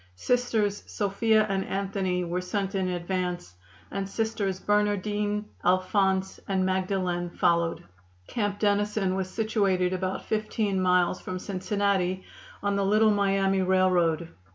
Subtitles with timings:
[0.15, 3.53] Sisters Sophia and Anthony were sent in advance,
[3.91, 7.83] and Sisters Bernardine, Alphonse and Magdalen followed.
[8.25, 12.23] Camp Dennison was situated about fifteen miles from Cincinnati,
[12.63, 14.29] on the Little Miami Railroad.